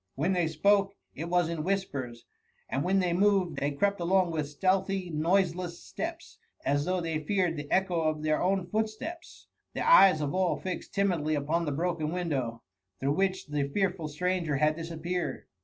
When 0.15 0.33
they 0.33 0.47
spoke, 0.47 0.95
it 1.13 1.29
was 1.29 1.47
in 1.47 1.63
whispers, 1.63 2.25
and 2.67 2.83
when 2.83 2.97
they 2.97 3.13
moved, 3.13 3.57
they 3.59 3.69
crept 3.69 3.99
along 3.99 4.31
with 4.31 4.49
stealthy 4.49 5.11
noiseless 5.11 5.79
Steps, 5.83 6.39
as 6.65 6.85
though 6.85 7.01
they 7.01 7.19
feared 7.23 7.55
the 7.55 7.69
echo 7.71 8.01
of 8.01 8.23
their 8.23 8.41
own 8.41 8.65
footsteps; 8.65 9.45
the 9.75 9.87
eyes 9.87 10.19
of 10.19 10.33
all 10.33 10.57
fixed 10.59 10.95
timidly 10.95 11.35
upon 11.35 11.65
the 11.65 11.71
broken 11.71 12.11
window, 12.11 12.63
through 12.99 13.13
which 13.13 13.45
the 13.45 13.69
fearful 13.69 14.07
stranger 14.07 14.55
had 14.55 14.75
disappeared. 14.75 15.45